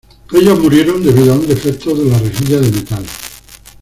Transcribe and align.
Ellos 0.33 0.59
murieron 0.59 1.03
debido 1.03 1.31
a 1.31 1.35
un 1.37 1.47
defecto 1.47 1.93
de 1.93 2.05
la 2.09 2.17
rejilla 2.17 2.59
de 2.59 2.71
metal. 2.71 3.03